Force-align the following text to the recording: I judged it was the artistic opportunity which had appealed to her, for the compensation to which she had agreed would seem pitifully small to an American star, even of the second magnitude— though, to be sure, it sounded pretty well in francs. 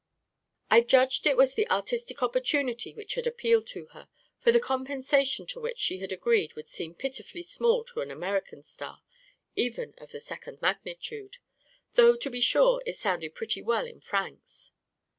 I 0.71 0.81
judged 0.81 1.27
it 1.27 1.37
was 1.37 1.53
the 1.53 1.69
artistic 1.69 2.23
opportunity 2.23 2.91
which 2.95 3.13
had 3.13 3.27
appealed 3.27 3.67
to 3.67 3.85
her, 3.91 4.09
for 4.39 4.51
the 4.51 4.59
compensation 4.59 5.45
to 5.45 5.59
which 5.59 5.77
she 5.77 5.99
had 5.99 6.11
agreed 6.11 6.55
would 6.55 6.65
seem 6.67 6.95
pitifully 6.95 7.43
small 7.43 7.83
to 7.83 8.01
an 8.01 8.09
American 8.09 8.63
star, 8.63 9.03
even 9.55 9.93
of 9.99 10.09
the 10.09 10.19
second 10.19 10.59
magnitude— 10.59 11.37
though, 11.93 12.15
to 12.15 12.31
be 12.31 12.41
sure, 12.41 12.81
it 12.83 12.95
sounded 12.97 13.35
pretty 13.35 13.61
well 13.61 13.85
in 13.85 13.99
francs. 13.99 14.71